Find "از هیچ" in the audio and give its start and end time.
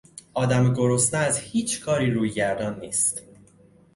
1.23-1.81